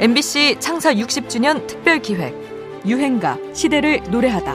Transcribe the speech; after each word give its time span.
MBC 0.00 0.56
창사 0.60 0.94
60주년 0.94 1.66
특별 1.66 2.00
기획 2.00 2.34
유행가 2.86 3.36
시대를 3.52 4.02
노래하다. 4.10 4.54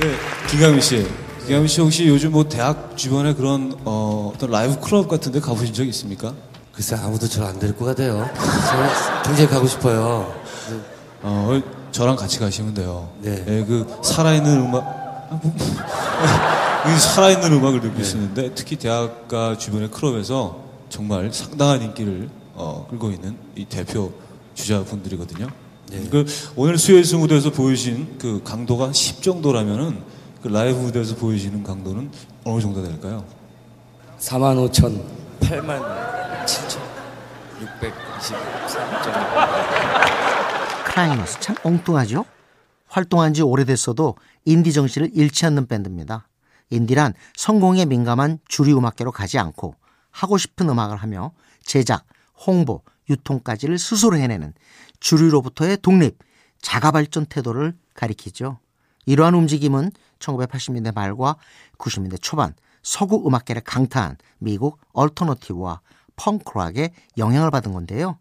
네, 0.00 0.14
김강민 0.48 0.80
씨. 0.80 1.06
김강민 1.40 1.68
씨 1.68 1.82
혹시 1.82 2.08
요즘 2.08 2.32
뭐 2.32 2.48
대학 2.48 2.96
주변에 2.96 3.34
그런 3.34 3.76
어, 3.84 4.32
어떤 4.34 4.50
라이브 4.50 4.80
클럽 4.80 5.08
같은 5.08 5.30
데 5.30 5.40
가보신 5.40 5.74
적 5.74 5.84
있습니까? 5.88 6.32
글쎄 6.72 6.96
아무도 6.96 7.28
저를 7.28 7.48
안 7.48 7.58
데리고 7.58 7.84
가대요. 7.84 8.26
저는 8.34 8.88
굉장히 9.22 9.50
가고 9.50 9.66
싶어요. 9.66 10.34
어, 11.20 11.60
저랑 11.92 12.16
같이 12.16 12.38
가시면 12.38 12.72
돼요. 12.72 13.10
네. 13.20 13.44
예, 13.46 13.64
그 13.66 13.86
살아있는 14.02 14.56
음악, 14.56 15.30
살아있는 16.98 17.52
음악을 17.52 17.82
느낄 17.82 18.06
수 18.06 18.16
있는데 18.16 18.52
특히 18.54 18.76
대학가 18.76 19.58
주변의 19.58 19.90
클럽에서 19.90 20.69
정말 20.90 21.32
상당한 21.32 21.80
인기를 21.82 22.28
어, 22.54 22.86
끌고 22.90 23.10
있는 23.12 23.36
이 23.56 23.64
대표 23.64 24.12
주자분들이거든요. 24.54 25.48
그 26.10 26.26
오늘 26.56 26.76
수요일수 26.76 27.18
무대에서 27.18 27.50
보여주신 27.50 28.18
그 28.18 28.42
강도가 28.44 28.90
한10 28.90 29.22
정도라면은 29.22 30.02
그 30.42 30.48
라이브 30.48 30.78
무대에서 30.78 31.16
보여주시는 31.16 31.62
강도는 31.62 32.10
어느 32.44 32.60
정도 32.60 32.82
될까요? 32.86 33.24
4만 34.18 34.70
5천, 34.70 35.02
8만 35.40 35.80
7천, 36.44 36.78
623점. 37.80 39.30
크라이너스 40.84 41.40
참 41.40 41.56
엉뚱하죠? 41.62 42.24
활동한 42.88 43.32
지 43.32 43.42
오래됐어도 43.42 44.16
인디 44.44 44.72
정신을 44.72 45.10
잃지 45.14 45.46
않는 45.46 45.66
밴드입니다. 45.66 46.26
인디란 46.70 47.14
성공에 47.36 47.84
민감한 47.84 48.38
주류 48.48 48.76
음악계로 48.76 49.12
가지 49.12 49.38
않고 49.38 49.74
하고 50.10 50.38
싶은 50.38 50.68
음악을 50.68 50.96
하며 50.96 51.32
제작, 51.62 52.04
홍보, 52.46 52.82
유통까지를 53.08 53.78
스스로 53.78 54.16
해내는 54.16 54.54
주류로부터의 55.00 55.78
독립, 55.82 56.18
자가 56.60 56.90
발전 56.90 57.26
태도를 57.26 57.74
가리키죠. 57.94 58.58
이러한 59.06 59.34
움직임은 59.34 59.90
1980년대 60.18 60.94
말과 60.94 61.36
90년대 61.78 62.20
초반 62.20 62.54
서구 62.82 63.26
음악계를 63.26 63.62
강타한 63.62 64.16
미국 64.38 64.78
얼터너티브와 64.92 65.80
펑크락의 66.16 66.92
영향을 67.18 67.50
받은 67.50 67.72
건데요. 67.72 68.18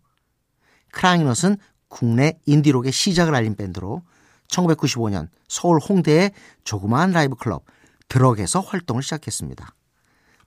크라잉넛은 0.91 1.58
국내 1.88 2.39
인디록의 2.45 2.91
시작을 2.91 3.35
알린 3.35 3.56
밴드로 3.56 4.03
1995년 4.47 5.28
서울 5.47 5.80
홍대의 5.80 6.31
조그마한 6.63 7.11
라이브 7.11 7.35
클럽 7.35 7.63
드럭에서 8.08 8.61
활동을 8.61 9.03
시작했습니다. 9.03 9.73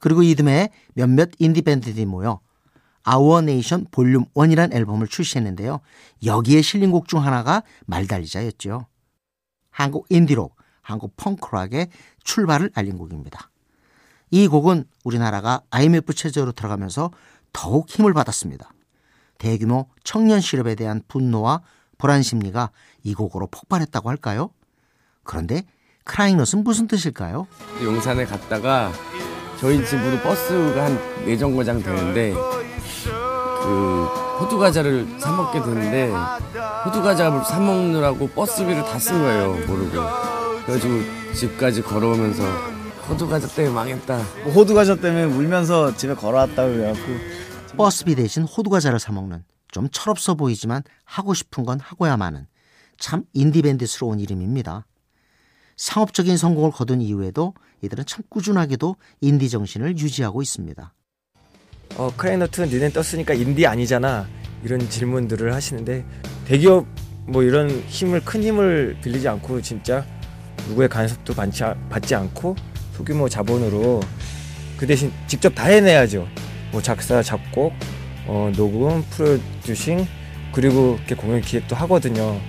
그리고 0.03 0.25
이듬해 0.25 0.71
몇몇 0.95 1.31
인디 1.39 1.63
밴드들이 1.63 2.07
모여 2.07 2.41
Our 3.05 3.41
Nation 3.41 3.87
Volume 3.93 4.25
1이란 4.35 4.75
앨범을 4.75 5.07
출시했는데요. 5.07 5.79
여기에 6.25 6.61
실린 6.61 6.91
곡 6.91 7.07
중 7.07 7.25
하나가 7.25 7.63
말달리자였죠. 7.87 8.87
한국 9.71 10.07
인디록, 10.09 10.57
한국 10.83 11.17
펑크락의 11.17 11.91
출발을 12.25 12.73
알린 12.75 12.99
곡입니다. 12.99 13.49
이 14.33 14.49
곡은 14.49 14.87
우리나라가 15.05 15.63
IMF 15.71 16.15
체제로 16.15 16.51
들어가면서 16.51 17.13
더욱 17.53 17.89
힘을 17.89 18.13
받았습니다. 18.13 18.73
대규모 19.39 19.89
청년 20.03 20.41
실업에 20.41 20.75
대한 20.75 21.01
분노와 21.07 21.63
불안 21.99 22.25
심리가 22.25 22.71
이 23.05 23.15
곡으로 23.15 23.47
폭발했다고 23.47 24.09
할까요? 24.11 24.51
그런데 25.23 25.65
크라잉넛은 26.05 26.65
무슨 26.65 26.89
뜻일까요? 26.89 27.47
용산에 27.85 28.25
갔다가 28.25 28.91
저희 29.63 29.85
집으로 29.87 30.19
버스가 30.21 30.85
한 30.85 31.13
네 31.25 31.37
정거장 31.37 31.81
되는데 31.83 32.33
그 32.33 34.05
호두 34.41 34.59
과자를 34.59 35.07
사 35.21 35.31
먹게 35.31 35.61
되는데 35.63 36.11
호두 36.85 37.01
과자를 37.01 37.45
사 37.45 37.61
먹느라고 37.61 38.29
버스비를 38.31 38.83
다 38.83 38.99
쓴 38.99 39.21
거예요 39.21 39.53
모르고. 39.69 39.93
그래가지고 40.67 40.95
집까지 41.35 41.83
걸어오면서 41.83 42.43
호두 43.09 43.29
과자 43.29 43.47
때문에 43.47 43.73
망했다. 43.75 44.17
뭐 44.45 44.53
호두 44.53 44.75
과자 44.75 44.97
때문에 44.97 45.25
울면서 45.25 45.97
집에 45.97 46.15
걸어왔다고 46.15 46.73
그래갖고. 46.73 47.03
버스비 47.77 48.17
대신 48.17 48.43
호두 48.43 48.69
과자를 48.69 48.99
사 48.99 49.13
먹는 49.13 49.45
좀 49.71 49.89
철없어 49.93 50.35
보이지만 50.35 50.83
하고 51.05 51.35
싶은 51.35 51.65
건 51.65 51.79
하고야 51.81 52.17
마는 52.17 52.47
참 52.99 53.23
인디밴드스러운 53.33 54.19
이름입니다. 54.19 54.87
상업적인 55.83 56.37
성공을 56.37 56.71
거둔 56.71 57.03
이후에도 57.03 57.55
이들은 57.81 58.05
참 58.07 58.23
꾸준하게도 58.29 58.95
인디 59.21 59.51
정신을 59.51 59.99
유지하고 59.99 60.41
있습니다. 60.41 60.95
어 61.97 62.13
크라잉넛 62.17 62.61
니네 62.61 62.91
떴으니까 62.91 63.35
인디 63.35 63.67
아니잖아. 63.67 64.29
이런 64.63 64.79
질문들을 64.89 65.53
하시는데 65.53 66.07
대기업 66.47 66.87
뭐 67.27 67.43
이런 67.43 67.69
힘을 67.89 68.25
큰 68.25 68.45
힘을 68.45 68.97
빌리지 69.03 69.27
않고 69.27 69.61
진짜 69.61 70.07
누구의 70.69 70.89
간섭도 70.89 71.35
받지, 71.35 72.15
않고 72.15 72.55
소규모 72.93 73.29
자본으로 73.29 73.99
그 74.79 74.87
대신 74.87 75.13
직접 75.27 75.53
다 75.53 75.65
해내야죠. 75.65 76.29
뭐 76.71 76.81
작사 76.81 77.21
작곡 77.21 77.73
어, 78.29 78.53
녹음 78.55 79.03
프로듀싱 79.11 80.07
그리고 80.55 80.95
이렇게 80.99 81.17
공연 81.17 81.41
기획도 81.41 81.75
하거든요. 81.75 82.41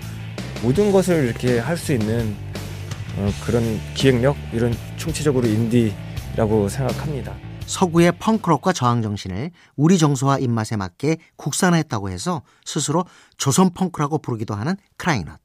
모든 0.61 0.91
것을 0.91 1.25
이렇게 1.25 1.57
할 1.57 1.75
수 1.75 1.93
있는 1.93 2.52
어, 3.17 3.29
그런 3.45 3.63
기획력 3.93 4.35
이런 4.51 4.73
총체적으로 4.97 5.47
인디라고 5.47 6.67
생각합니다. 6.69 7.35
서구의 7.65 8.13
펑크록과 8.19 8.73
저항 8.73 9.01
정신을 9.01 9.51
우리 9.75 9.97
정서와 9.97 10.39
입맛에 10.39 10.75
맞게 10.75 11.17
국산화했다고 11.37 12.09
해서 12.09 12.41
스스로 12.65 13.05
조선 13.37 13.71
펑크라고 13.73 14.17
부르기도 14.19 14.53
하는 14.55 14.75
크라잉넛. 14.97 15.39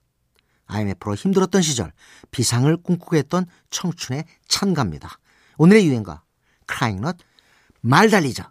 IMF로 0.67 1.15
힘들었던 1.15 1.63
시절 1.63 1.93
비상을 2.31 2.77
꿈꾸고 2.79 3.17
했던 3.17 3.47
청춘의 3.71 4.25
찬가입니다. 4.49 5.19
오늘의 5.57 5.87
유행가 5.87 6.23
크라잉넛 6.67 7.17
말 7.81 8.11
달리자. 8.11 8.51